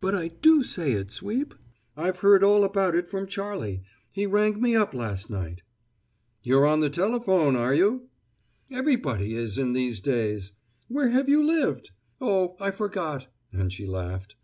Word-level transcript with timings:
"But 0.00 0.14
I 0.14 0.28
do 0.28 0.62
say 0.62 0.92
it, 0.92 1.10
Sweep! 1.10 1.52
I've 1.96 2.20
heard 2.20 2.44
all 2.44 2.62
about 2.62 2.94
it 2.94 3.08
from 3.08 3.26
Charlie. 3.26 3.82
He 4.12 4.24
rang 4.24 4.60
me 4.62 4.76
up 4.76 4.94
last 4.94 5.30
night." 5.30 5.64
"You're 6.44 6.64
on 6.64 6.78
the 6.78 6.88
telephone, 6.88 7.56
are 7.56 7.74
you?" 7.74 8.08
"Everybody 8.70 9.34
is 9.34 9.58
in 9.58 9.72
these 9.72 9.98
days. 9.98 10.52
Where 10.86 11.08
have 11.08 11.28
you 11.28 11.42
lived? 11.44 11.90
Oh, 12.20 12.54
I 12.60 12.70
forgot!" 12.70 13.26
And 13.52 13.72
she 13.72 13.84
laughed. 13.84 14.36